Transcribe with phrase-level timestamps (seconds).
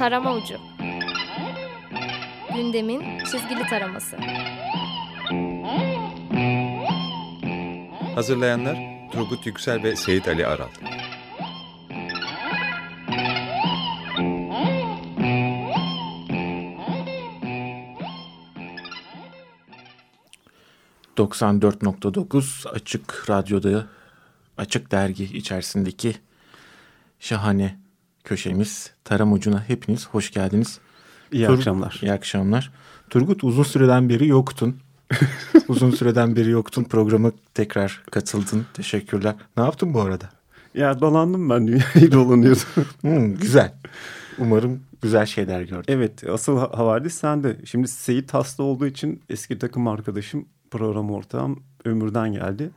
[0.00, 0.56] Tarama Ucu
[2.54, 4.16] Gündemin çizgili taraması
[8.14, 8.78] Hazırlayanlar
[9.12, 10.68] Turgut Yüksel ve Seyit Ali Aral.
[21.16, 23.86] ...94.9 Açık Radyo'da...
[24.56, 26.14] ...Açık Dergi içerisindeki...
[27.20, 27.79] ...şahane
[28.24, 28.90] köşemiz...
[29.04, 30.78] ...Taram Ucu'na hepiniz hoş geldiniz.
[31.32, 31.98] İyi Tur akşamlar.
[32.02, 32.70] İyi akşamlar.
[33.10, 34.76] Turgut uzun süreden beri yoktun.
[35.68, 36.84] uzun süreden beri yoktun.
[36.84, 38.66] Programa tekrar katıldın.
[38.74, 39.34] Teşekkürler.
[39.56, 40.30] Ne yaptın bu arada?
[40.74, 42.62] Ya dolandım ben dünyayı dolanıyordum.
[43.00, 43.72] Hmm, güzel.
[44.38, 45.92] Umarım güzel şeyler gördün.
[45.92, 47.56] evet asıl ha- havadis sende.
[47.64, 52.70] Şimdi Seyit hasta olduğu için eski takım arkadaşım program ortağım Ömür'den geldi.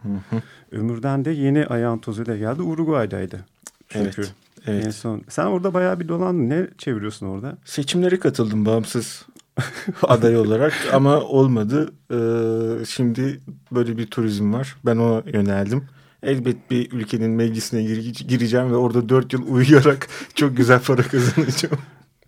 [0.71, 2.61] Ömür'den de yeni ayağın tozuyla geldi.
[2.61, 3.45] Uruguay'daydı.
[3.89, 4.33] Çünkü Evet,
[4.67, 4.95] en evet.
[4.95, 5.21] son.
[5.29, 6.49] Sen orada bayağı bir dolandın.
[6.49, 7.57] Ne çeviriyorsun orada?
[7.65, 9.25] Seçimlere katıldım bağımsız
[10.03, 11.93] aday olarak ama olmadı.
[12.11, 13.39] Ee, şimdi
[13.71, 14.75] böyle bir turizm var.
[14.85, 15.87] Ben ona yöneldim.
[16.23, 21.77] Elbet bir ülkenin meclisine gire- gireceğim ve orada dört yıl uyuyarak çok güzel para kazanacağım.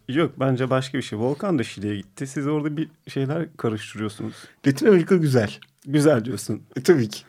[0.09, 1.20] Yok bence başka bir şey.
[1.20, 2.27] Volkan da Şile'ye gitti.
[2.27, 4.33] Siz orada bir şeyler karıştırıyorsunuz.
[4.67, 5.52] Latin Amerika güzel.
[5.88, 6.61] Güzel diyorsun.
[6.75, 7.20] E, tabii ki.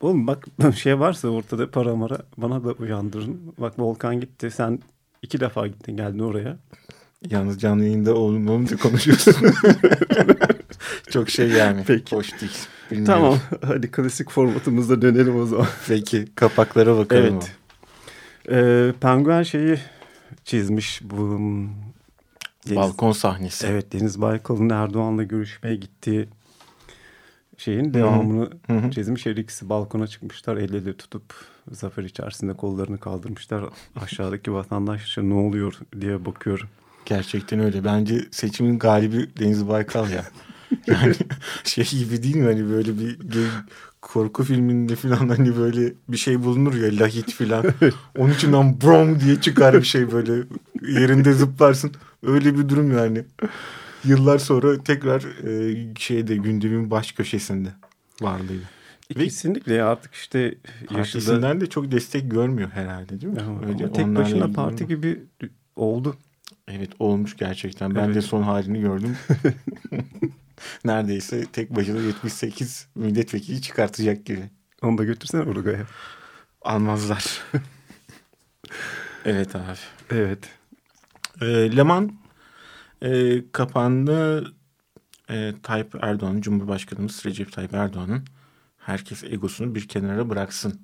[0.00, 0.44] Oğlum bak
[0.76, 3.54] şey varsa ortada para mara bana da uyandırın.
[3.58, 4.50] Bak Volkan gitti.
[4.50, 4.78] Sen
[5.22, 6.56] iki defa gittin geldin oraya.
[7.30, 9.34] Yalnız canlı yayında oğlum oğlum diye konuşuyorsun.
[11.10, 11.84] çok şey yani.
[11.86, 12.16] Peki.
[12.16, 12.52] Hoş değil.
[12.90, 13.14] Bilmiyorum.
[13.14, 15.66] Tamam hadi klasik formatımızda dönelim o zaman.
[15.88, 17.38] Peki kapaklara bakalım.
[17.42, 17.56] Evet.
[18.50, 19.78] Ee, penguen şeyi
[20.44, 21.40] çizmiş bu
[22.68, 23.66] Deniz, Balkon sahnesi.
[23.66, 26.28] Evet Deniz Baykal'ın Erdoğan'la görüşmeye gittiği
[27.60, 28.90] şeyin devamını Hı hı.
[28.90, 29.26] çizmiş.
[29.26, 31.34] Her ikisi balkona çıkmışlar el ele tutup
[31.70, 33.64] zafer içerisinde kollarını kaldırmışlar.
[34.02, 36.68] Aşağıdaki vatandaş ne oluyor diye bakıyor.
[37.04, 37.84] Gerçekten öyle.
[37.84, 40.24] Bence seçimin galibi Deniz Baykal ya.
[40.86, 41.14] Yani
[41.64, 43.18] şey gibi değil mi hani böyle bir
[44.02, 47.64] korku filminde falan hani böyle bir şey bulunur ya lahit falan.
[48.18, 50.32] Onun içinden brom diye çıkar bir şey böyle
[50.88, 51.92] yerinde zıplarsın.
[52.22, 53.24] Öyle bir durum yani.
[54.04, 57.68] Yıllar sonra tekrar e, şeyde gündemin baş köşesinde
[58.20, 58.66] varlığıyla.
[59.14, 63.40] Kesinlikle ya artık işte yaşında Partisinden de çok destek görmüyor herhalde değil mi?
[63.40, 65.20] Ama Öyle tek onlarla başına parti gibi
[65.76, 66.16] oldu.
[66.68, 67.94] Evet olmuş gerçekten.
[67.94, 68.14] Ben Evet.
[68.14, 69.16] de son halini gördüm.
[70.84, 74.42] Neredeyse tek başına 78 milletvekili çıkartacak gibi.
[74.82, 75.86] Onu da götürsene Uruguay'a.
[76.62, 77.42] Almazlar.
[79.24, 79.78] evet abi.
[80.10, 80.38] Evet.
[81.42, 82.12] Ee, Leman
[83.02, 84.44] e, kapandı.
[85.30, 88.24] E, Tayyip Erdoğan, Cumhurbaşkanımız Recep Tayyip Erdoğan'ın
[88.78, 90.80] herkes egosunu bir kenara bıraksın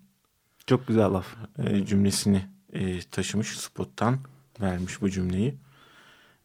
[0.66, 1.26] Çok güzel laf.
[1.58, 4.18] e, cümlesini e, taşımış spottan
[4.60, 5.54] vermiş bu cümleyi.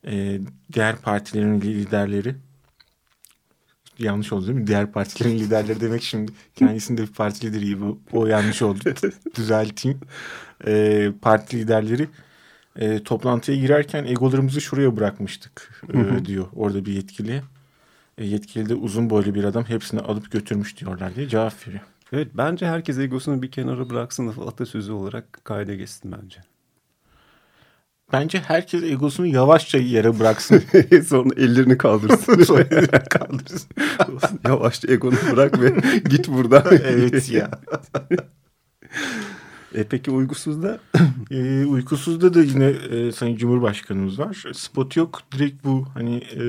[0.08, 0.40] E,
[0.74, 2.36] diğer partilerin liderleri
[4.00, 4.68] yanlış oldu değil mi?
[4.68, 8.80] Diğer partilerin liderleri demek şimdi kendisinde bir parti lideri gibi o yanlış oldu.
[9.36, 10.00] Düzelteyim.
[10.68, 12.08] E, parti liderleri
[12.76, 17.42] e, toplantıya girerken egolarımızı şuraya bırakmıştık e, diyor orada bir yetkili.
[18.18, 21.84] E, yetkili de uzun boylu bir adam hepsini alıp götürmüş diyorlar diye cevap veriyor.
[22.14, 26.42] Evet bence herkes egosunu bir kenara bıraksın atasözü olarak kayda geçsin bence.
[28.14, 30.64] Bence herkes egosunu yavaşça yere bıraksın.
[31.08, 32.44] Sonra ellerini kaldırsın.
[32.48, 33.70] Sonra kaldırsın.
[34.48, 35.74] Yavaşça egonu bırak ve
[36.10, 36.64] git buradan.
[36.72, 37.52] evet ya.
[39.76, 40.80] E peki uygusuz da
[41.32, 44.44] Ee, uykusuzda da yine e, Sayın Cumhurbaşkanımız var.
[44.54, 45.22] Spot yok.
[45.32, 46.44] Direkt bu hani e,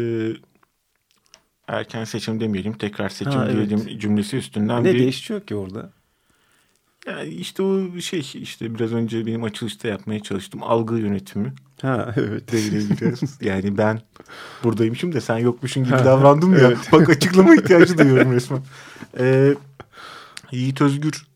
[1.69, 3.69] erken seçim demeyelim tekrar seçim Ha, evet.
[3.71, 4.99] diyelim cümlesi üstünden ne bir...
[4.99, 5.93] değişiyor ki orada?
[7.07, 10.63] Yani işte o şey işte biraz önce benim açılışta yapmaya çalıştım.
[10.63, 12.53] Algı yönetimi Ha evet.
[12.53, 13.19] devreye giriyor.
[13.41, 14.01] yani ben
[14.65, 16.59] buradaymışım da sen yokmuşsun gibi Ha, davrandım ya.
[16.61, 16.79] evet.
[16.93, 18.63] Bak açıklama ihtiyacı duyuyorum resmen.
[19.19, 19.55] Ee,
[20.53, 21.27] Yiğit Özgür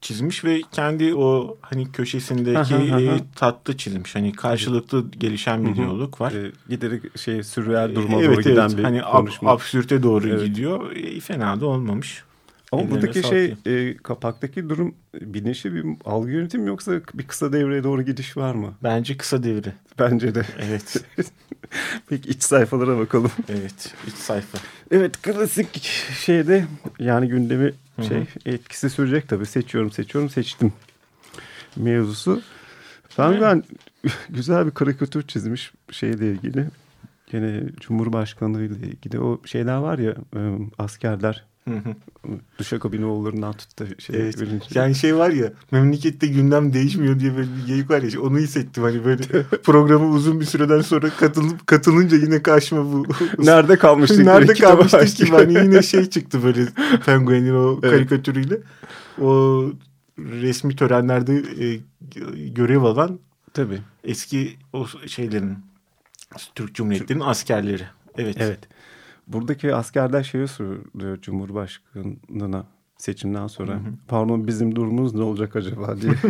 [0.00, 4.14] çizmiş ve kendi o hani köşesindeki e, tatlı çizmiş.
[4.14, 6.32] Hani karşılıklı gelişen bir diyalog var.
[6.32, 8.44] E, giderek şey sürreal duruma evet, doğru evet.
[8.44, 9.50] giden bir hani ab- konuşma.
[9.50, 10.44] absürte doğru Evet.
[10.44, 10.92] gidiyor.
[10.96, 12.24] E, fena da olmamış.
[12.72, 17.52] Ama Ellerine buradaki şey e, kapaktaki durum bilinçli bir algı yönetimi mi yoksa bir kısa
[17.52, 18.74] devreye doğru gidiş var mı?
[18.82, 19.72] Bence kısa devre.
[19.98, 20.46] Bence de.
[20.58, 21.04] Evet.
[22.08, 23.30] Peki iç sayfalara bakalım.
[23.48, 23.94] evet.
[24.06, 24.58] İç sayfa.
[24.90, 25.82] Evet klasik
[26.24, 26.66] şeyde
[26.98, 27.72] yani gündemi
[28.02, 29.46] Şey etkisi sürecek tabii.
[29.46, 30.72] Seçiyorum seçiyorum seçtim
[31.76, 32.42] mevzusu.
[33.18, 33.62] Ben
[34.28, 36.66] güzel bir karikatür çizmiş şeyle ilgili.
[37.26, 40.40] Gene Cumhurbaşkanlığı ile ilgili o şeyler var ya e,
[40.78, 41.44] askerler
[42.58, 44.40] Duşakabinoğullarından tut da şey Evet.
[44.40, 44.78] birinci.
[44.78, 48.82] Yani şey var ya memlekette gündem değişmiyor diye böyle bir geyik var ya onu hissettim
[48.82, 49.22] hani böyle
[49.64, 53.06] programı uzun bir süreden sonra katılıp katılınca yine karşıma bu
[53.38, 54.24] Nerede kalmıştık?
[54.24, 56.66] Nerede kalmıştık ki hani yine şey çıktı böyle
[57.06, 57.92] penguenin o Evet.
[57.92, 58.58] karikatürüyle.
[59.20, 59.62] O
[60.18, 61.80] resmi törenlerde e,
[62.48, 63.18] görev alan
[63.54, 63.78] Tabii.
[64.04, 65.58] eski o şeylerin
[66.54, 67.82] Türk Cumhuriyetlerinin askerleri.
[68.18, 68.36] Evet.
[68.40, 68.58] Evet.
[69.26, 72.66] Buradaki askerler şeyi soruyor Cumhurbaşkanı'na
[72.98, 73.80] seçimden sonra.
[74.08, 76.12] Pardon bizim durumumuz ne olacak acaba diye.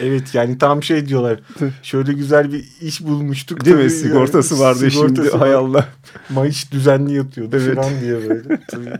[0.00, 1.40] Evet yani tam şey diyorlar.
[1.82, 3.64] Şöyle güzel bir iş bulmuştuk.
[3.64, 3.90] Değil mi?
[3.90, 5.40] Sigortası vardı Sigortası şimdi var.
[5.40, 5.88] hay Allah.
[6.30, 7.74] Maaş düzenli yatıyordu Evet.
[7.76, 8.60] falan diye böyle.
[8.68, 8.92] Tabii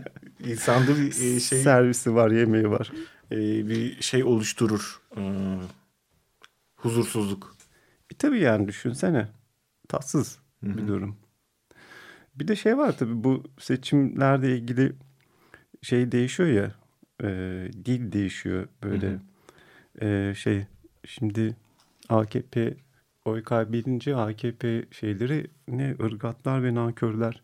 [0.45, 2.91] insanda bir e, şey Servisi var, yemeği var.
[3.31, 3.37] e,
[3.69, 5.01] bir şey oluşturur.
[5.17, 5.21] E,
[6.75, 7.55] huzursuzluk.
[8.13, 9.27] E tabii yani düşünsene.
[9.89, 11.15] Tatsız bir durum.
[12.35, 14.93] Bir de şey var tabii bu seçimlerle ilgili
[15.81, 16.71] şey değişiyor ya.
[17.23, 17.27] e,
[17.85, 19.19] dil değişiyor böyle.
[20.01, 20.65] E, şey
[21.05, 21.55] şimdi
[22.09, 22.73] AKP
[23.25, 27.41] oy kaybedince AKP şeyleri ne ırgatlar ve nankörler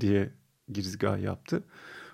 [0.00, 0.30] diye
[0.72, 1.62] girizgah yaptı.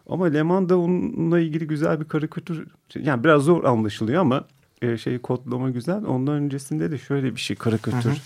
[0.06, 4.44] Ama Leman da onunla ilgili güzel bir karikatür yani biraz zor anlaşılıyor ama
[4.82, 6.04] e, şey kodlama güzel.
[6.04, 8.22] Ondan öncesinde de şöyle bir şey karikatür.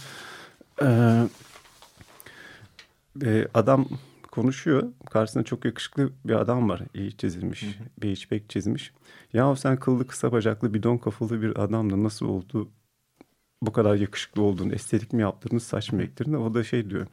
[0.82, 1.22] Ee,
[3.22, 3.86] e, adam
[4.30, 4.92] konuşuyor.
[5.10, 6.82] Karşısında çok yakışıklı bir adam var.
[6.94, 7.64] İyi çizilmiş.
[8.02, 8.92] Bir içpek çizmiş.
[9.32, 12.70] Ya sen kıllı kısa bacaklı bidon kafalı bir adamla nasıl oldu
[13.62, 16.34] bu kadar yakışıklı olduğunu, estetik mi yaptırdınız, saç mı ektirdin?
[16.34, 17.06] O da şey diyor.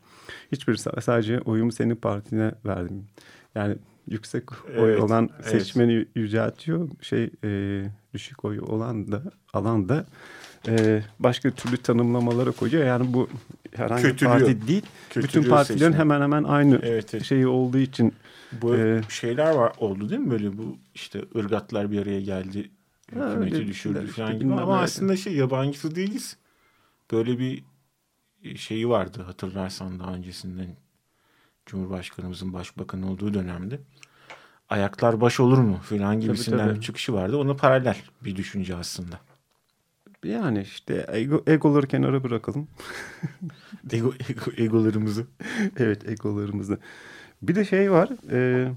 [0.51, 3.07] Hiçbir sadece oyumu senin partine verdim.
[3.55, 3.75] Yani
[4.07, 5.45] yüksek oy Evet, olan evet.
[5.47, 6.89] seçmeni yüceltiyor.
[7.01, 7.83] Şey e,
[8.13, 9.21] düşük oyu olan da
[9.53, 10.05] alan da
[10.67, 12.85] e, başka türlü tanımlamalara koyuyor.
[12.85, 13.29] Yani bu
[13.75, 14.39] herhangi bir Kötülüyor.
[14.39, 14.85] parti değil.
[15.09, 15.95] Bütün Kötülüyor partilerin seçmeni.
[15.99, 17.25] hemen hemen aynı Evet, evet.
[17.25, 18.13] şeyi olduğu için
[18.61, 22.71] Bu Ee, şeyler var oldu değil mi böyle bu işte ırgatlar bir araya geldi.
[23.13, 24.53] Ha, Hükümeti öyle düşürdü işte falan gibi.
[24.53, 24.81] Ama ne.
[24.83, 26.37] aslında şey yabancısı değiliz.
[27.11, 27.63] Böyle bir
[28.55, 30.67] şeyi vardı hatırlarsan daha öncesinden
[31.65, 33.79] Cumhurbaşkanımızın başbakan olduğu dönemde.
[34.69, 36.75] Ayaklar baş olur mu falan gibisinden tabii.
[36.75, 37.37] bir çıkışı vardı.
[37.37, 39.19] Ona paralel bir düşünce aslında.
[40.23, 42.67] yani işte ego, egoları kenara bırakalım.
[43.91, 45.27] Ego, ego, egolarımızı.
[45.77, 46.79] evet egolarımızı.
[47.41, 48.09] Bir de şey var.
[48.31, 48.71] e,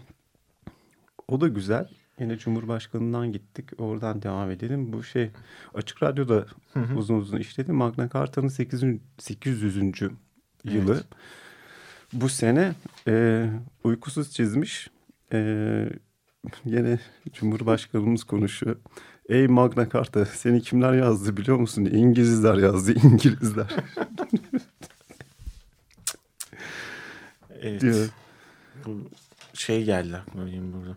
[1.28, 1.88] o da güzel.
[2.20, 3.70] Yine Cumhurbaşkanı'ndan gittik.
[3.78, 4.92] Oradan devam edelim.
[4.92, 5.30] Bu şey
[5.74, 6.46] Açık Radyo'da
[6.96, 7.72] uzun uzun işledi.
[7.72, 9.00] Magna Carta'nın 800.
[9.18, 9.76] 800.
[10.64, 11.04] yılı.
[12.14, 12.72] Bu sene
[13.08, 13.46] e,
[13.84, 14.90] uykusuz çizmiş.
[15.32, 15.38] E,
[16.64, 16.98] yine
[17.32, 18.76] Cumhurbaşkanımız konuşuyor.
[19.28, 21.84] Ey Magna Carta seni kimler yazdı biliyor musun?
[21.84, 23.66] İngilizler yazdı İngilizler
[27.62, 27.80] Evet.
[27.80, 28.08] diyor.
[28.86, 29.00] Bu
[29.54, 30.96] şey geldi aklıma benim burada.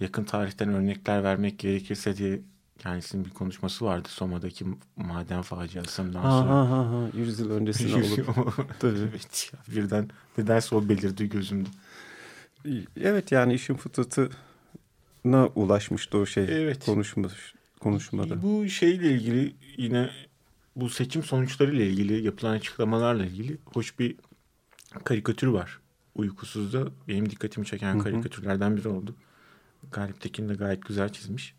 [0.00, 2.40] Yakın tarihten örnekler vermek gerekirse diye
[2.78, 4.08] kendisinin bir konuşması vardı.
[4.08, 4.64] Soma'daki
[4.96, 6.50] maden faciasından sonra.
[6.50, 7.08] ha ha ha.
[7.14, 8.70] 100 yıl öncesine alıp.
[8.80, 8.98] Tabii.
[8.98, 11.68] evet ya, birden nedense o belirdi gözümde.
[13.00, 16.84] Evet yani işin fıtratına ulaşmıştı o şey Evet.
[16.84, 18.42] konuşmuş, konuşmada.
[18.42, 20.10] Bu şeyle ilgili yine
[20.76, 24.16] bu seçim sonuçlarıyla ilgili yapılan açıklamalarla ilgili hoş bir
[25.04, 25.80] karikatür var.
[26.14, 29.14] Uykusuzda benim dikkatimi çeken karikatürlerden biri oldu.
[29.92, 31.54] Galip Tekin de gayet güzel çizmiş.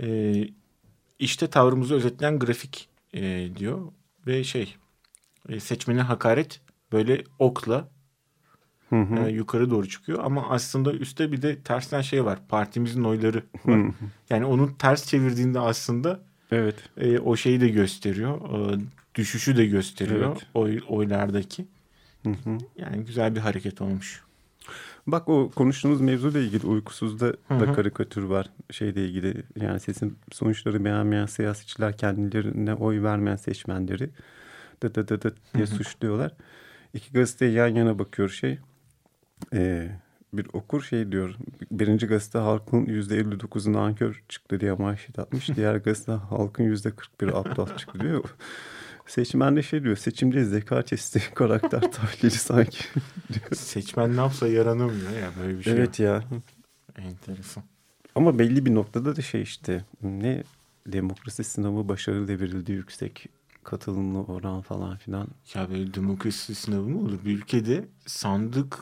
[0.00, 0.48] Ee,
[1.18, 3.92] işte tavrımızı özetleyen grafik e, diyor
[4.26, 4.74] ve şey
[5.48, 6.60] e, seçmene hakaret
[6.92, 7.88] böyle okla
[8.90, 9.14] Hı hı.
[9.28, 13.92] e, yukarı doğru çıkıyor ama aslında üstte bir de tersten şey var partimizin oyları var.
[14.30, 16.20] yani onu ters çevirdiğinde aslında
[16.50, 16.76] Evet.
[16.96, 18.40] e, o şeyi de gösteriyor
[18.74, 18.80] e,
[19.14, 20.46] düşüşü de gösteriyor Evet.
[20.54, 21.66] oy, oylardaki
[22.22, 22.58] Hı hı.
[22.76, 24.22] yani güzel bir hareket olmuş.
[25.06, 28.50] Bak o konuştuğumuz mevzuyla ilgili uykusuzda da karikatür var.
[28.70, 34.10] Şeyle ilgili yani sesin sonuçları beğenmeyen siyasetçiler kendilerine oy vermeyen seçmenleri
[34.82, 36.32] dı dı dı dı diye suçluyorlar.
[36.94, 38.58] İki gazete yan yana bakıyor şey.
[39.52, 39.90] Ee,
[40.32, 41.34] bir okur şey diyor.
[41.70, 45.48] Birinci gazete halkın yüzde 59'u nankör çıktı diye manşet atmış.
[45.56, 48.34] Diğer gazete halkın yüzde 41'i aptal çıktı diyor.
[49.06, 49.96] Seçmen de şey diyor.
[49.96, 52.78] Seçimde zeka testi, karakter tahlili sanki.
[53.54, 55.72] Seçmen ne yapsa yaranamıyor ya böyle bir şey.
[55.72, 56.24] evet ya.
[56.98, 57.62] Enteresan.
[58.14, 60.42] Ama belli bir noktada da şey işte ne
[60.86, 63.26] demokrasi sınavı başarıyla verildi yüksek
[63.64, 65.28] katılımlı oran falan filan.
[65.54, 67.18] Ya böyle demokrasi sınavı mı olur?
[67.24, 68.78] Bir ülkede sandık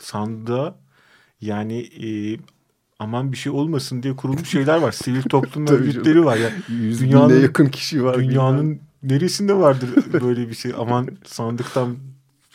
[0.00, 0.74] sandığa
[1.40, 2.38] yani e,
[2.98, 4.92] aman bir şey olmasın diye kurulmuş şeyler var.
[4.92, 6.36] Sivil toplum örgütleri var.
[6.36, 6.54] Yani
[6.98, 8.18] Dünyanın- yakın kişi var.
[8.18, 9.90] dünyanın neresinde vardır
[10.22, 10.72] böyle bir şey?
[10.78, 11.96] Aman sandıktan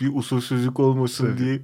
[0.01, 1.38] bir usulsüzlük olmasın Tabii.
[1.46, 1.60] diye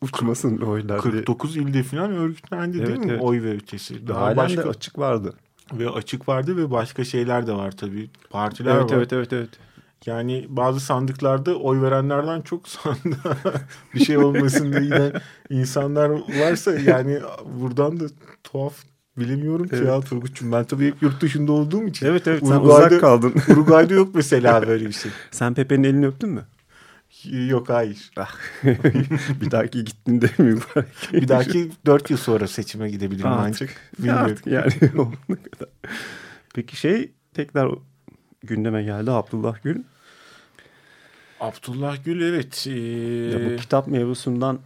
[0.00, 1.12] uçmasın oylar diye.
[1.12, 3.10] 49 ilde falan örgütlendi değil Evet, mi?
[3.10, 3.22] evet.
[3.22, 4.08] Oy ve ötesi.
[4.08, 5.34] Daha Halen başka de açık vardı.
[5.72, 8.10] ve açık vardı ve başka şeyler de var tabii.
[8.30, 8.96] Partiler Evet var.
[8.96, 9.50] evet evet evet.
[10.06, 13.36] Yani bazı sandıklarda oy verenlerden çok sandığa
[13.94, 15.12] bir şey olmasın diye
[15.50, 17.18] insanlar varsa yani
[17.60, 18.04] buradan da
[18.44, 18.74] tuhaf
[19.18, 19.86] bilemiyorum ki Evet.
[19.88, 20.52] ya Turgut'cum.
[20.52, 22.06] Ben tabii hep yurt dışında olduğum için.
[22.06, 23.34] Evet evet sen Uruguay'da- uzak kaldın.
[23.52, 25.10] Uruguay'da yok mesela böyle bir şey.
[25.30, 26.44] sen Pepe'nin elini öptün mü?
[27.48, 28.10] Yok hayır.
[29.40, 30.88] bir dahaki gittiğinde mübarek.
[31.12, 33.46] Bir dahaki 4 yıl sonra seçime gidebilirim Artık.
[33.46, 33.70] ancak.
[33.98, 34.24] Bilmiyorum.
[34.24, 35.12] Artık yani olana
[35.52, 35.68] kadar.
[36.54, 37.70] Peki şey tekrar
[38.42, 39.82] gündeme geldi Abdullah Gül.
[41.40, 42.66] Abdullah Gül evet.
[42.66, 42.70] ee,
[43.38, 44.58] Ya bu kitap mevzusundan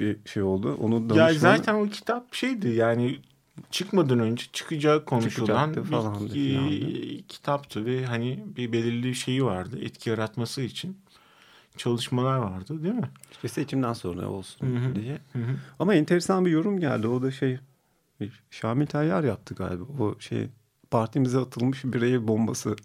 [0.00, 0.74] bir şey oldu.
[0.80, 3.18] Onu Ya danışmanı- zaten o kitap şeydi yani
[3.70, 7.22] çıkmadan önce çıkacağı konuşulan Çıkacaktı bir filandı.
[7.28, 10.96] kitaptı ve hani bir belirli şeyi vardı etki yaratması için
[11.76, 13.10] çalışmalar vardı değil mi?
[13.32, 14.94] İşte seçimden sonra olsun Hı hı.
[14.94, 15.18] diye.
[15.32, 15.56] Hı hı.
[15.78, 17.06] Ama enteresan bir yorum geldi.
[17.08, 17.58] O da şey
[18.50, 19.84] Şamil Tayyar yaptı galiba.
[20.00, 20.48] O şey
[20.90, 22.76] partimize atılmış bir ev bombası.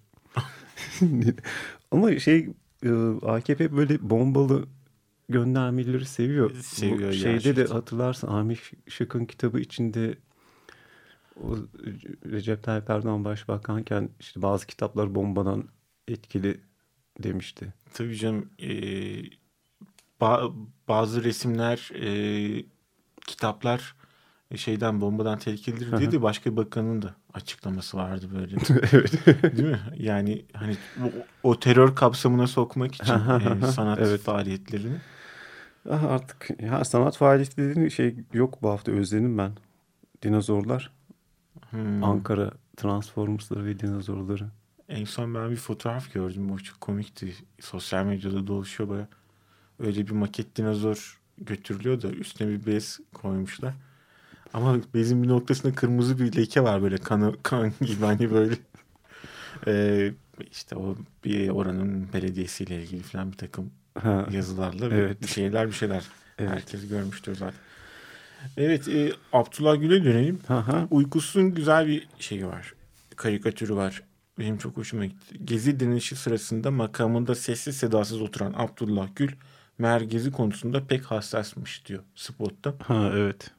[1.91, 2.49] Ama şey
[2.85, 2.89] e,
[3.25, 4.65] AKP böyle bombalı
[5.31, 6.51] göndermeleri seviyor.
[6.55, 7.75] Seviyor Bu şeyde de gerçekten.
[7.75, 10.17] hatırlarsın Ahmet Şık'ın kitabı içinde
[11.43, 11.57] o
[12.25, 15.67] Recep Tayyip Erdoğan başbakanken işte bazı kitaplar bombadan
[16.07, 16.61] etkili
[17.23, 17.73] demişti.
[17.93, 18.69] Tabii canım e,
[20.21, 20.53] ba-
[20.87, 22.65] bazı resimler e,
[23.27, 23.95] kitaplar
[24.55, 28.55] şeyden bombadan tehlikelidir diye de başka bir bakanın da açıklaması vardı böyle.
[28.93, 29.25] evet.
[29.57, 29.79] Değil mi?
[29.97, 31.11] Yani hani o,
[31.49, 34.21] o terör kapsamına sokmak için e, sanat Evet.
[34.21, 34.97] faaliyetlerini.
[35.89, 39.51] Ah, artık ya sanat faaliyeti dediğin şey yok bu hafta özledim ben.
[40.23, 40.91] Dinozorlar.
[41.69, 42.03] Hmm.
[42.03, 44.49] Ankara Transformers'ları ve dinozorları.
[44.89, 46.49] En son ben bir fotoğraf gördüm.
[46.49, 47.33] Bu çok komikti.
[47.59, 49.07] Sosyal medyada dolaşıyor baya.
[49.79, 53.73] Öyle bir maket dinozor götürülüyor da üstüne bir bez koymuşlar.
[54.53, 58.55] Ama bezin bir noktasında kırmızı bir leke var böyle kan, kan gibi hani böyle.
[59.67, 60.13] Ee,
[60.51, 60.95] işte o
[61.25, 65.21] bir oranın belediyesiyle ilgili falan bir takım Ha, yazılarla bir- Evet.
[65.21, 66.03] bir şeyler bir şeyler.
[66.39, 66.51] Evet.
[66.51, 67.59] Herkes görmüştür zaten.
[68.57, 70.39] Evet e, Abdullah Gül'e dönelim.
[70.47, 70.87] ha, ha.
[70.91, 72.73] Uykusuz'un güzel bir şeyi var.
[73.15, 74.03] Karikatürü var.
[74.39, 75.35] Benim çok hoşuma gitti.
[75.45, 79.31] Gezi direnişi sırasında makamında sessiz sedasız oturan Abdullah Gül
[79.77, 82.73] meğer gezi konusunda pek hassasmış diyor spotta.
[82.83, 83.51] ha evet.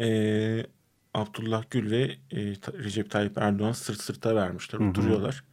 [0.00, 0.66] Ee,
[1.14, 2.02] Abdullah Gül ve
[2.32, 2.36] e,
[2.84, 4.80] Recep Tayyip Erdoğan sırt sırta vermişler.
[4.80, 4.88] Hı hı.
[4.88, 5.44] Oturuyorlar.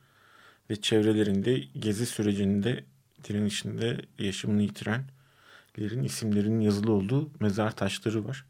[0.69, 2.83] Ve çevrelerinde gezi sürecinde
[3.23, 8.45] direnişinde yaşamını yitirenlerin isimlerinin yazılı olduğu mezar taşları var.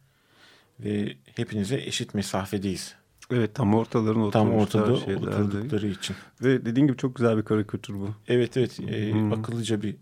[0.79, 2.95] Ve hepinize eşit mesafedeyiz.
[3.31, 6.15] Evet tam ortalarına Tam ortada oturdukları için.
[6.41, 8.09] Ve dediğin gibi çok güzel bir karikatür bu.
[8.27, 9.33] Evet evet e, Hmm.
[9.33, 9.95] akıllıca bir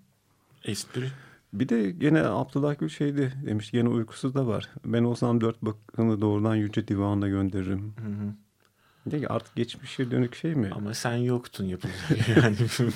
[0.64, 1.08] espri.
[1.54, 4.70] Bir de gene Abdullah Gül şeydi demiş gene uykusuz da var.
[4.86, 7.94] Ben olsam dört bakanı doğrudan Yüce Divan'a gönderirim.
[7.98, 8.34] Hı hı.
[9.06, 10.70] De ki artık geçmişe dönük şey mi?
[10.76, 12.28] Ama sen yoktun yapılacak.
[12.44, 12.56] Yani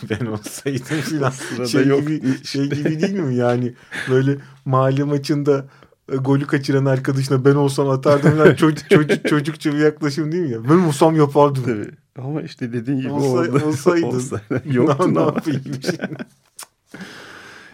[0.09, 1.29] ben olsaydım filan.
[1.29, 2.07] Sırada Şey yok.
[2.07, 3.73] gibi, şey gibi değil mi yani?
[4.09, 5.65] Böyle mahalle maçında
[6.11, 8.31] e, golü kaçıran arkadaşına ben olsam atardım.
[8.37, 8.55] falan.
[8.55, 10.63] çocuk, çocuk, çocukça bir yaklaşım değil mi ya?
[10.63, 11.63] Ben olsam yapardım.
[11.63, 11.91] Tabii.
[12.27, 13.65] Ama işte dediğin gibi Olsay- oldu.
[13.65, 14.03] olsaydın.
[14.07, 14.61] Olsaydı.
[14.65, 15.31] Yoktun ne ama.
[15.35, 16.17] yapayım şimdi?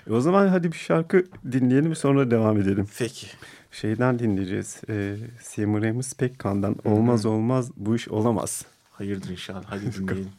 [0.09, 2.87] E O zaman hadi bir şarkı dinleyelim sonra devam edelim.
[2.99, 3.27] Peki.
[3.71, 4.81] Şeyden dinleyeceğiz.
[4.89, 8.65] E, Semiramis Pekkan'dan olmaz olmaz bu iş olamaz.
[8.91, 9.63] Hayırdır inşallah.
[9.65, 10.31] Hadi dinleyelim.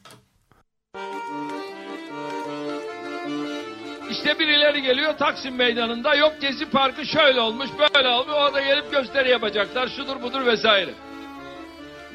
[4.11, 9.31] İşte birileri geliyor Taksim Meydanı'nda yok Gezi Parkı şöyle olmuş böyle olmuş orada gelip gösteri
[9.31, 10.91] yapacaklar şudur budur vesaire.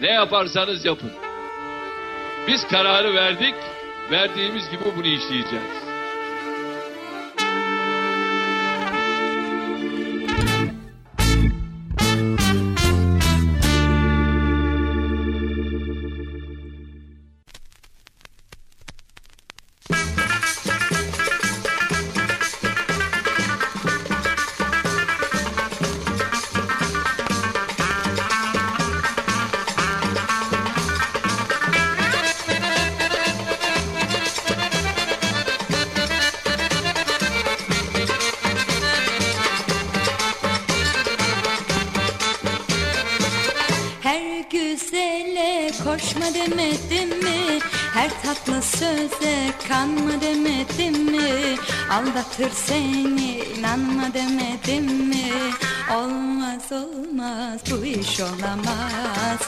[0.01, 1.11] Ne yaparsanız yapın.
[2.47, 3.55] Biz kararı verdik
[4.11, 5.86] verdiğimiz gibi bunu işleyeceğiz.
[46.51, 47.59] Demedim mi?
[47.93, 51.55] Her tatlı söze kanma demedim mi?
[51.91, 55.31] Aldatır seni inanma demedim mi?
[55.95, 59.39] Olmaz olmaz bu iş olamaz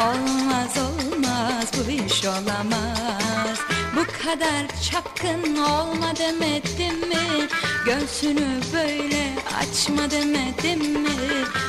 [0.00, 3.58] Olmaz olmaz bu iş olamaz
[3.96, 7.48] Bu kadar çapkın olma demedim mi?
[7.86, 11.08] Göğsünü böyle açma demedim mi?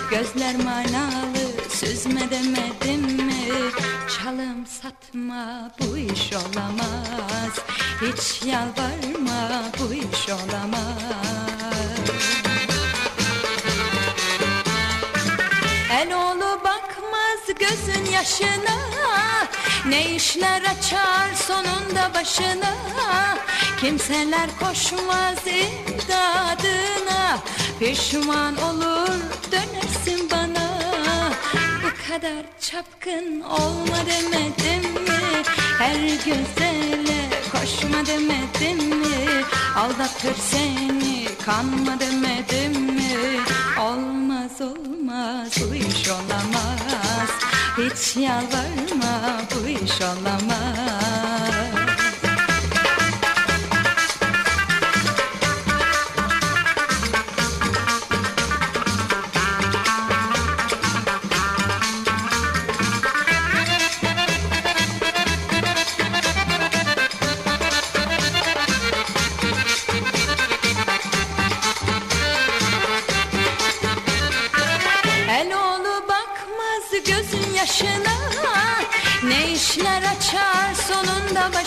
[0.09, 3.18] Gözler manalı süzme demedim mi?
[4.17, 7.53] Çalım satma bu iş olamaz.
[8.01, 11.39] Hiç yalvarma bu iş olamaz.
[15.91, 18.77] El oğlu bakmaz gözün yaşına
[19.85, 22.75] Ne işler açar sonunda başına
[23.81, 27.39] Kimseler koşmaz imdadına
[27.79, 29.19] Pişman olur
[29.51, 29.78] Bu
[32.09, 35.43] kadar çapkın olma demedim mi?
[35.79, 39.43] Her güzele koşma demedim mi?
[39.77, 43.39] Aldatır seni kanma demedim mi?
[43.81, 47.29] Olmaz olmaz bu iş olamaz.
[47.77, 51.68] Hiç yalvarma bu iş olamaz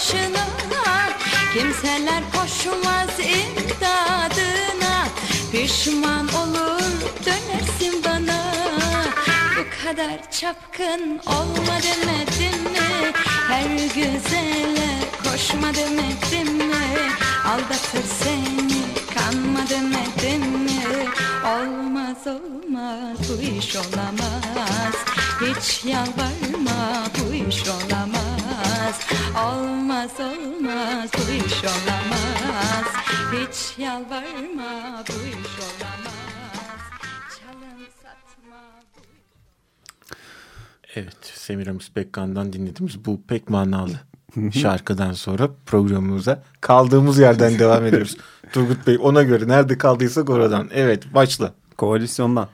[0.02, 0.46] başına.
[1.54, 5.08] Kimseler koşmaz imdadına.
[5.52, 6.92] Pişman olur
[7.26, 8.42] dönersin bana.
[9.56, 13.12] Bu kadar çapkın olma demedim mi?
[13.48, 14.90] Her güzele
[15.24, 16.74] koşma demedim mi?
[17.46, 18.82] Aldatır seni
[19.14, 19.91] kanma demedim
[21.62, 24.94] Olmaz olmaz bu iş olamaz.
[25.40, 29.00] Hiç yalvarma bu iş olamaz.
[29.44, 32.86] Olmaz olmaz bu iş olamaz.
[33.32, 36.80] Hiç yalvarma bu iş olamaz.
[37.38, 38.60] Çalın satma
[38.96, 39.00] bu
[40.94, 44.00] Evet, Semiramis Bekkan'dan dinlediğimiz bu pek manalı
[44.52, 48.16] şarkıdan sonra programımıza kaldığımız yerden devam ediyoruz.
[48.52, 50.68] Turgut Bey ona göre nerede kaldıysak oradan.
[50.72, 51.54] Evet, başla.
[51.76, 52.48] Koalisyondan.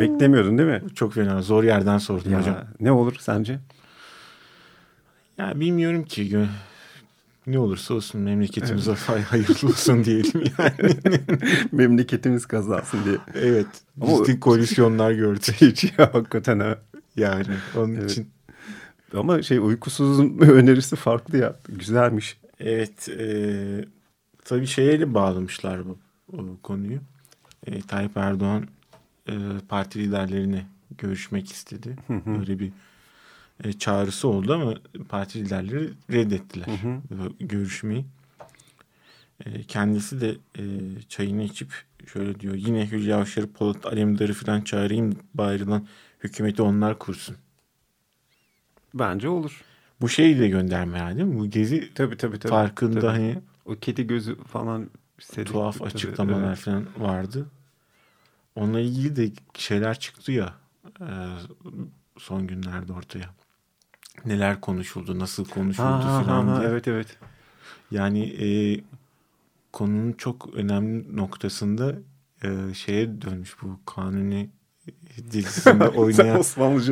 [0.00, 0.82] Beklemiyordun değil mi?
[0.94, 2.56] Çok fena, zor yerden sordum Ya, hocam.
[2.80, 3.58] ne olur sence?
[5.38, 6.46] Ya bilmiyorum ki.
[7.46, 10.90] Ne olursa olsun memleketimize hay- hayırlı olsun diyelim yani.
[11.72, 13.16] Memleketimiz kazansın diye.
[13.34, 13.66] evet,
[14.00, 15.54] Ama- ciddi koalisyonlar gördük.
[15.60, 16.78] Hiç ya hakikaten ha.
[17.16, 17.44] Yani
[17.76, 18.10] onun Evet.
[18.10, 18.30] için.
[19.16, 21.54] Ama şey uykusuzun önerisi farklı ya.
[21.68, 22.36] Güzelmiş.
[22.60, 23.24] Evet, e,
[24.44, 25.98] tabii şeye bağlamışlar bu,
[26.32, 27.00] bu konuyu.
[27.66, 28.66] E, Tayyip Erdoğan
[29.28, 29.34] e,
[29.68, 30.66] parti liderlerine
[30.98, 31.96] görüşmek istedi.
[32.08, 32.72] Böyle bir
[33.64, 34.74] e, çağrısı oldu ama
[35.08, 36.66] parti liderleri reddettiler
[37.40, 38.04] görüşmeyi.
[39.46, 40.62] E, kendisi de e,
[41.08, 41.72] çayını içip
[42.12, 42.54] şöyle diyor.
[42.54, 45.86] Yine Hülya Avşar'ı, Polat Alemdar'ı falan çağırayım bari lan
[46.24, 47.36] hükümeti onlar kursun.
[48.94, 49.62] Bence olur.
[50.00, 51.38] Bu şeyi de gönderme yani değil mi?
[51.38, 52.50] Bu gezi Tabii tabii tabii.
[52.50, 53.12] farkında Tabii.
[53.12, 54.90] hani O kedi gözü falan.
[55.20, 56.58] sedik- tuhaf tabii, açıklamalar evet.
[56.58, 57.46] falan vardı.
[58.54, 60.54] Onunla ilgili de şeyler çıktı ya
[61.00, 61.06] e,
[62.18, 63.34] son günlerde ortaya.
[64.24, 66.70] Neler konuşuldu, nasıl konuşuldu Ha, falan ha, diye.
[66.70, 67.18] evet evet.
[67.90, 68.80] Yani e,
[69.72, 71.94] konunun çok önemli noktasında
[72.44, 74.50] e, şeye dönmüş bu kanuni
[75.30, 76.42] dizisinde oynayan.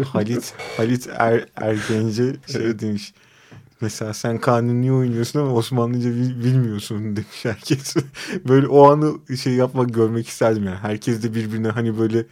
[0.05, 3.15] Halit Halit er, Ergenci şey demiş.
[3.81, 7.97] Mesela sen kanuni oynuyorsun ama Osmanlıca bil- bilmiyorsun demiş herkes.
[8.49, 10.77] böyle o anı şey yapmak görmek isterdim yani.
[10.77, 12.27] Herkes de birbirine hani böyle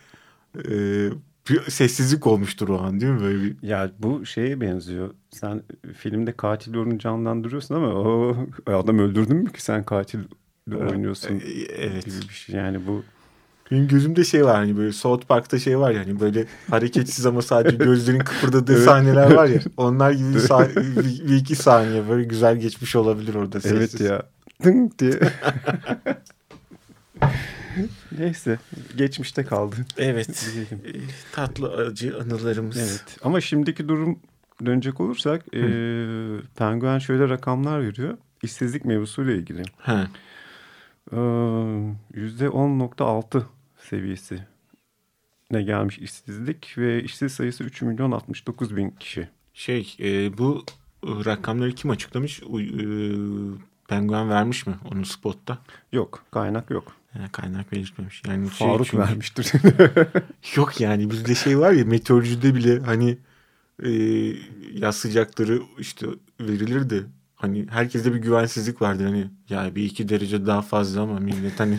[0.57, 1.11] e,
[1.51, 3.21] bir sessizlik olmuştur o an değil mi?
[3.21, 5.15] Böyle bir Ya bu şeye benziyor.
[5.31, 5.63] Sen
[5.95, 10.19] filmde katil rolünü canlandırıyorsun ama o adam öldürdün mü ki sen katil
[10.73, 12.05] oynuyorsun E, evet.
[12.05, 12.57] gibi bir şey.
[12.57, 13.05] Yani bu
[13.71, 17.43] Benim gözümde şey var hani böyle South Park'ta şey var ya hani böyle hareketsiz ama
[17.43, 19.61] sadece gözlerin kıpırdadığı sahneler var ya.
[19.77, 20.97] Onlar gibi bir, sah-
[21.29, 23.59] bir, iki saniye böyle güzel geçmiş olabilir orada.
[23.65, 24.01] evet sessiz.
[24.07, 24.23] ya
[24.65, 25.13] dınk diye.
[28.19, 28.59] Neyse
[28.97, 29.77] geçmişte kaldı.
[29.99, 30.51] Evet.
[30.55, 30.81] Diyelim.
[30.87, 30.93] E,
[31.33, 32.77] Tatlı acı anılarımız.
[32.77, 34.19] Evet ama şimdiki durum
[34.67, 35.61] dönecek olursak e,
[36.57, 38.17] Penguen şöyle rakamlar veriyor.
[38.43, 39.63] İşsizlik mevzusuyla ilgili.
[39.79, 40.09] Ha.
[41.13, 43.43] Ee, %10.6
[43.79, 44.45] seviyesi
[45.51, 49.29] ne gelmiş işsizlik ve işsiz sayısı 3 milyon 69 bin kişi.
[49.55, 50.65] Şey e, bu
[51.07, 52.43] e, rakamları kim açıklamış?
[52.47, 52.67] U- e,
[53.89, 55.59] Penguen vermiş mi onu spotta?
[55.93, 56.93] Yok kaynak yok.
[57.15, 58.23] Yani kaynak belirtmemiş.
[58.29, 59.53] Yani şey Faruk çünkü- vermiştir.
[60.57, 63.19] Yok yani bizde şey var ya meteorolojide bile hani
[63.83, 63.91] e,
[64.73, 66.07] yaz sıcakları işte
[66.41, 67.07] verilirdi.
[67.39, 71.79] Hani herkeste bir güvensizlik vardır hani ya bir iki derece daha fazla ama millet hani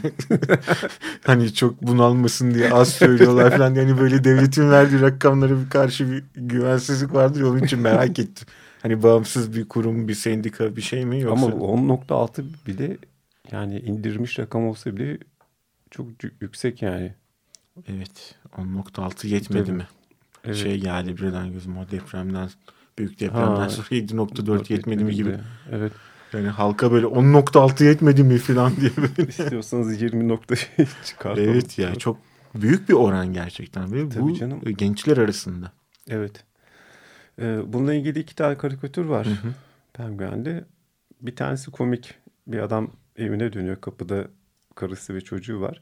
[1.25, 6.23] hani çok bunalmasın diye az söylüyorlar falan yani böyle devletin verdiği rakamlara bir karşı bir
[6.35, 8.47] güvensizlik vardır onun için merak ettim.
[8.81, 11.45] Hani bağımsız bir kurum, bir sendika bir şey mi yoksa?
[11.45, 12.97] Ama 10.6 bile
[13.51, 15.17] yani indirmiş rakam olsa bile
[15.91, 17.13] çok yü- yüksek yani.
[17.87, 19.77] Evet 10.6 yetmedi Tabii.
[19.77, 19.87] mi?
[20.43, 20.55] Evet.
[20.55, 22.49] Şey geldi birden gözüme o depremden
[22.99, 25.37] büyük depremden sonra 7.4 yetmedi mi gibi.
[25.71, 25.91] Evet.
[26.33, 29.29] Yani halka böyle 10.6 yetmedi mi falan diye böyle.
[29.29, 30.55] İstiyorsanız 20 nokta
[31.05, 31.49] çıkartalım.
[31.49, 32.17] evet ya çok
[32.55, 34.61] büyük bir oran gerçekten ve Tabii bu canım.
[34.77, 35.71] gençler arasında.
[36.07, 36.43] Evet.
[37.41, 39.27] Ee, bununla ilgili iki tane karikatür var.
[39.93, 40.65] Penguen'de.
[41.21, 42.13] Bir tanesi komik.
[42.47, 43.81] Bir adam evine dönüyor.
[43.81, 44.27] Kapıda
[44.75, 45.81] karısı ve çocuğu var.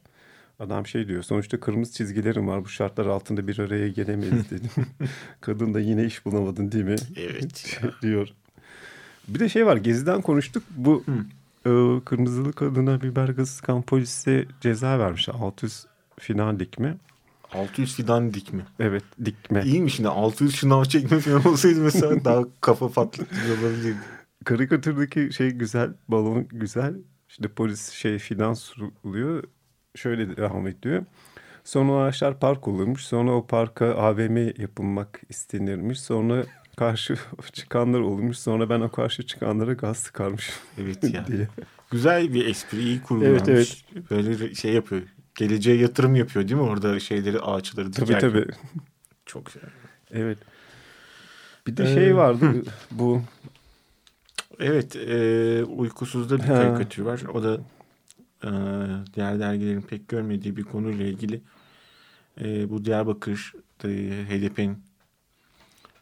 [0.59, 1.23] Adam şey diyor.
[1.23, 2.63] Sonuçta kırmızı çizgilerim var.
[2.65, 4.69] Bu şartlar altında bir araya gelemeyiz dedim.
[5.41, 6.95] Kadın da yine iş bulamadın değil mi?
[7.15, 7.79] Evet.
[8.01, 8.27] diyor.
[9.27, 9.77] Bir de şey var.
[9.77, 10.63] Geziden konuştuk.
[10.75, 11.03] Bu
[11.65, 11.69] e,
[12.05, 15.29] kırmızılı kadına biber gazı sıkan polise ceza vermiş.
[15.29, 15.85] 600
[16.19, 16.97] final dikme.
[17.53, 18.65] 600 fidan dikme.
[18.79, 19.63] Evet dikme.
[19.65, 23.97] İyi mi şimdi 600 şınav çekme falan olsaydı mesela daha kafa patlatıcı olabilirdi.
[24.45, 26.95] karikatürdeki şey güzel, balon güzel.
[27.29, 29.43] İşte polis şey fidan soruluyor.
[29.97, 31.05] Şöyle devam ediyor.
[31.63, 33.05] Sonra o ağaçlar park olurmuş.
[33.05, 36.01] Sonra o parka AVM yapılmak istenirmiş.
[36.01, 36.43] Sonra
[36.77, 37.15] karşı
[37.53, 38.37] çıkanlar olmuş.
[38.39, 41.27] Sonra ben o karşı çıkanlara gaz sıkarmışım Evet ya.
[41.27, 41.47] diye.
[41.91, 43.85] Güzel bir espri, iyi kurgulanmış.
[43.93, 45.01] Evet, Böyle şey yapıyor.
[45.35, 48.29] Geleceğe yatırım yapıyor değil mi orada şeyleri, ağaçları Tabii dikerken.
[48.31, 48.45] tabii.
[49.25, 49.61] Çok güzel.
[50.11, 50.37] Evet.
[51.67, 53.21] Bir de Ee, şey vardı bu
[54.59, 57.21] Evet, e, uykusuzda bir karikatür var.
[57.33, 57.57] O da
[59.13, 61.41] diğer dergilerin pek görmediği bir konuyla ilgili.
[62.41, 63.87] E, bu Diyarbakır'da
[64.29, 64.77] HDP'nin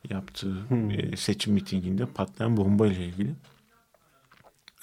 [0.10, 0.56] yaptığı
[0.92, 3.32] e, seçim mitinginde patlayan bomba ile ilgili.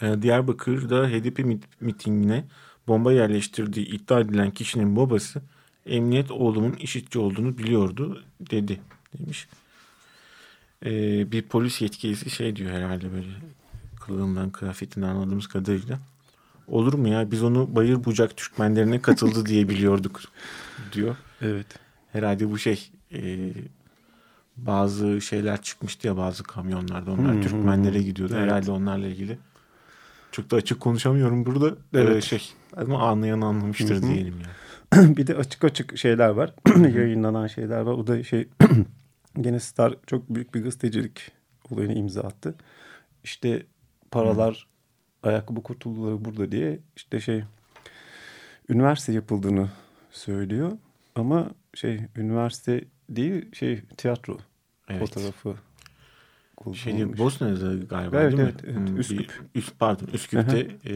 [0.02, 2.44] E, Diyarbakır'da HDP mit- mitingine
[2.88, 5.42] bomba yerleştirdiği iddia edilen kişinin babası
[5.86, 8.80] emniyet oğlumun işitçi olduğunu biliyordu dedi
[9.18, 9.48] demiş.
[10.84, 13.28] Ee, bir polis yetkilisi şey diyor herhalde böyle
[14.00, 15.98] kılığından kıyafetinden anladığımız kadarıyla.
[16.72, 20.20] Olur mu ya biz onu bayır bucak Türkmenlerine katıldı diye biliyorduk
[20.92, 21.16] diyor.
[21.40, 21.66] evet.
[22.12, 23.50] Herhalde bu şey e,
[24.56, 28.32] bazı şeyler çıkmıştı ya bazı kamyonlarda onlar hı, Türkmenlere gidiyordu.
[28.36, 28.44] Evet.
[28.44, 29.38] Herhalde onlarla ilgili.
[30.32, 31.76] Çok da açık konuşamıyorum burada.
[31.94, 32.16] Evet.
[32.16, 35.16] Ee, şey ama anlayan anlamıştır diyelim yani.
[35.16, 36.54] bir de açık açık şeyler var.
[36.76, 37.92] Yayınlanan şeyler var.
[37.92, 38.48] O da şey
[39.40, 41.32] gene Star çok büyük bir gazetecilik
[41.70, 42.54] olayına imza attı.
[43.24, 43.66] İşte
[44.10, 44.66] paralar
[45.22, 47.44] ayakkabı kurtulduları burada diye işte şey
[48.68, 49.68] üniversite yapıldığını
[50.10, 50.72] söylüyor.
[51.14, 54.38] Ama şey üniversite değil şey tiyatro
[54.88, 55.00] Evet.
[55.00, 55.54] fotoğrafı
[56.74, 57.18] Şeyde.
[57.18, 58.52] Bosna'da galiba Evet, değil mi?
[58.54, 58.88] evet, evet.
[58.88, 59.32] Hmm, Üsküp.
[59.54, 60.94] Üst, pardon Üsküp'te e,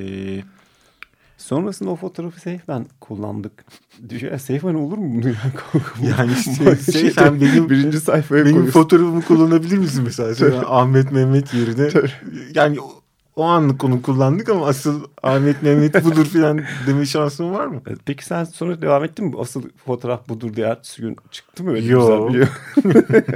[1.37, 3.65] Sonrasında o fotoğrafı Seyfen kullandık.
[4.39, 5.23] Seyfen olur mu?
[6.19, 8.81] Yani işte Şeyde, Seyfen benim- birinci sayfaya benim koyuyorsun.
[8.81, 10.61] fotoğrafımı kullanabilir misin mesela?
[10.67, 11.89] Ahmet Mehmet yerine.
[12.55, 12.79] yani
[13.37, 17.83] o, anlık onu kullandık ama asıl Ahmet Mehmet budur falan deme şansın var mı?
[17.87, 19.35] Evet, Peki sen sonra devam ettin mi?
[19.39, 21.71] Asıl fotoğraf budur diye ertesi gün çıktı mı?
[21.71, 22.29] Öyle Yo.
[22.33, 22.49] güzel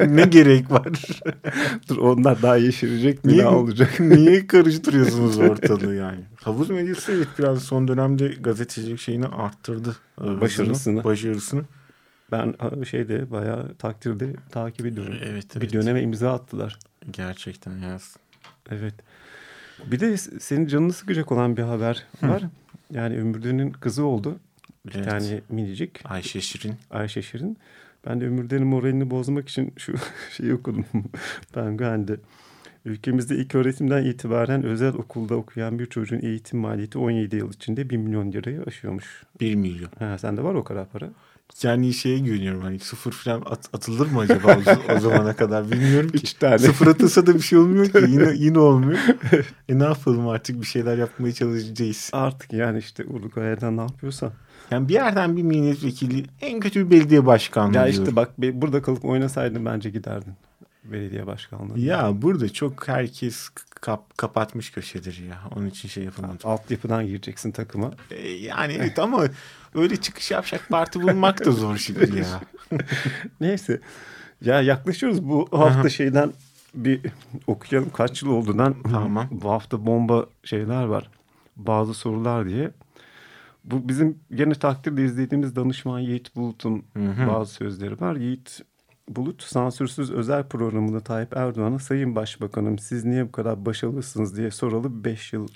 [0.09, 0.89] ne gerek var?
[1.89, 3.33] Dur onlar daha yeşerecek mi?
[3.33, 3.91] Niye, Daha olacak.
[4.01, 6.21] niye karıştırıyorsunuz ortalığı yani?
[6.43, 9.97] Havuz medyası evet biraz son dönemde gazetecilik şeyini arttırdı.
[10.19, 11.05] Hızını, Başarısını.
[11.05, 11.63] Başarısını.
[12.33, 15.15] Ben şeyde bayağı takdirde takip ediyorum.
[15.25, 15.73] Evet, Bir evet.
[15.73, 16.79] döneme imza attılar.
[17.11, 18.17] Gerçekten yaz.
[18.71, 18.95] Evet.
[19.87, 22.43] Bir de senin canını sıkacak olan bir haber var.
[22.93, 24.39] Yani Ömürden'in kızı oldu.
[24.87, 25.05] Bir Evet.
[25.11, 26.01] tane minicik.
[26.05, 26.75] Ayşe Şirin.
[26.91, 27.59] Ayşe Şirin.
[28.07, 29.95] Ben de Ömürden'in moralini bozmak için şu
[30.37, 30.85] şeyi okudum.
[31.55, 32.17] Penguen'de.
[32.85, 37.97] Ülkemizde ilk öğretimden itibaren özel okulda okuyan bir çocuğun eğitim maliyeti 17 yıl içinde 1
[37.97, 39.23] milyon lirayı aşıyormuş.
[39.41, 39.91] 1 milyon.
[39.99, 41.11] Ha, sende var o kadar para.
[41.63, 44.57] Yani şeye güveniyorum hani sıfır falan at- atılır mı acaba
[44.89, 46.17] o, o zamana kadar bilmiyorum ki.
[46.23, 46.59] Üç tane.
[46.59, 48.99] Sıfır atılsa da bir şey olmuyor ki yine, yine olmuyor.
[49.69, 52.11] e ne yapalım artık bir şeyler yapmaya çalışacağız.
[52.13, 54.33] Artık yani işte Uruguay'dan ne yapıyorsan.
[54.71, 58.03] Yani bir yerden bir milletvekili en kötü bir belediye başkanlığı Ya diyorum.
[58.03, 60.33] işte bak burada kalıp oynasaydın bence giderdin.
[60.85, 61.79] Belediye başkanlığı.
[61.81, 63.49] Ya burada çok herkes
[63.81, 65.41] kap, kapatmış köşedir ya.
[65.57, 66.39] Onun için şey yapamadım.
[66.45, 67.91] Altyapıdan gireceksin takıma.
[68.11, 69.25] E, yani evet ama
[69.75, 72.41] öyle çıkış yapacak parti bulmak da zor şimdi ya.
[73.41, 73.81] Neyse.
[74.45, 76.33] Ya yaklaşıyoruz bu hafta şeyden
[76.75, 77.01] bir
[77.47, 78.77] okuyalım kaç yıl olduğundan.
[78.83, 79.29] Tamam.
[79.31, 81.11] Bu hafta bomba şeyler var.
[81.57, 82.71] Bazı sorular diye.
[83.65, 86.85] Bu bizim gene takdirle izlediğimiz danışman Yiğit Bulut'un
[87.29, 88.17] bazı sözleri var.
[88.17, 88.61] Yiğit
[89.11, 95.05] Bulut sansürsüz özel programında Tayyip Erdoğan'a Sayın Başbakanım siz niye bu kadar başarılısınız diye soralı
[95.05, 95.49] 5 yıl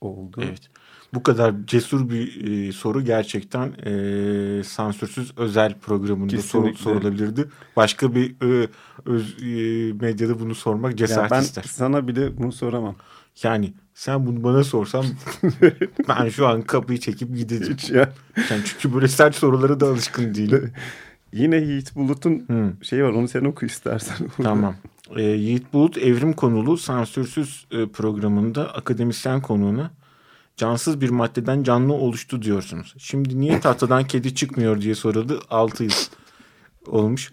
[0.00, 0.40] oldu.
[0.42, 0.70] Evet.
[1.14, 6.82] Bu kadar cesur bir e, soru gerçekten e, sansürsüz özel programında Kesinlikle.
[6.82, 7.48] sorulabilirdi.
[7.76, 8.68] Başka bir e,
[9.04, 11.62] öz, e, medyada bunu sormak cesaret ben ister.
[11.62, 12.96] sana bile bunu soramam.
[13.42, 15.04] Yani sen bunu bana sorsan
[16.08, 17.74] ben şu an kapıyı çekip gideceğim.
[17.74, 18.12] Hiç ya.
[18.50, 20.72] Yani çünkü böyle sert sorulara da alışkın değilim.
[21.34, 22.84] Yine Yiğit Bulut'un Hı.
[22.84, 24.16] şeyi var onu sen oku istersen.
[24.42, 24.74] Tamam.
[25.16, 29.90] Ee, Yiğit Bulut Evrim konulu sansürsüz e, programında akademisyen konuğuna
[30.56, 32.94] cansız bir maddeden canlı oluştu diyorsunuz.
[32.98, 35.40] Şimdi niye tahtadan kedi çıkmıyor diye soruldu.
[35.50, 35.90] 6 yıl
[36.86, 37.32] olmuş.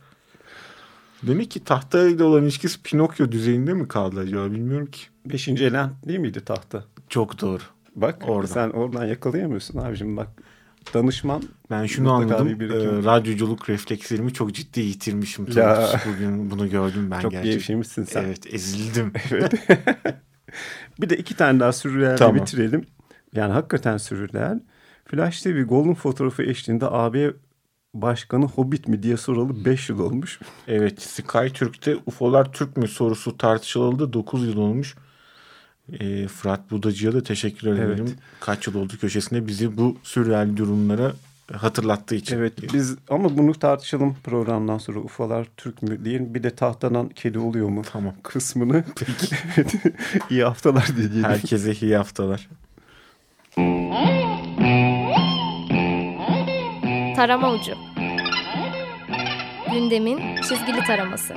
[1.23, 5.01] Demek ki tahtayla olan ilişkisi Pinokyo düzeyinde mi kaldı acaba bilmiyorum ki.
[5.25, 6.83] Beşinci elen değil miydi tahta?
[7.09, 7.61] Çok doğru.
[7.95, 8.45] Bak Oradan.
[8.53, 10.27] sen oradan yakalayamıyorsun abicim bak.
[10.93, 12.59] Danışman Ben şunu anladım.
[12.59, 15.47] bir e, radyoculuk reflekslerimi çok ciddi yitirmişim.
[15.55, 15.89] Ya.
[16.07, 17.53] Bugün bunu gördüm ben çok gerçekten.
[17.53, 18.23] gevşemişsin sen.
[18.23, 19.13] Evet ezildim.
[21.01, 22.35] Bir de iki tane daha sürreal Tamam.
[22.35, 22.85] bitirelim.
[23.35, 24.59] Yani hakikaten sürreal.
[25.05, 27.33] Flash TV Golden fotoğrafı eşliğinde AB
[27.93, 30.39] Başkanı Hobbit mi diye soralı 5 yıl olmuş.
[30.67, 34.95] Evet Sky Türk'te UFO'lar Türk mü sorusu tartışılalı 9 yıl olmuş.
[35.99, 37.95] Ee, Fırat Budacı'ya da teşekkür ederim.
[38.08, 38.15] Evet.
[38.39, 41.13] Kaç yıl oldu köşesinde bizi bu sürreal durumlara
[41.54, 42.38] hatırlattığı için.
[42.38, 46.34] Evet biz ama bunu tartışalım programdan sonra UFO'lar Türk mü diyelim.
[46.34, 48.13] Bir de tahtadan kedi oluyor mu Tamam.
[48.23, 48.84] kısmını.
[49.58, 49.73] Evet.
[50.30, 51.23] İyi haftalar diyelim.
[51.23, 52.49] Herkese iyi haftalar.
[57.15, 57.71] Tarama ucu.
[59.71, 61.34] Gündemin çizgili taraması.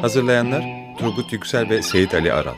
[0.00, 0.64] Hazırlayanlar
[0.98, 2.54] Turgut Yüksel ve Seyit Ali Aral.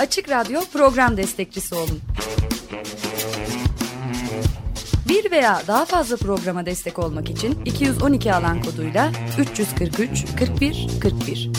[0.00, 2.00] Açık Radyo program destekçisi olun.
[5.08, 11.50] Bir veya daha fazla programa destek olmak için 212 alan koduyla 343 41 41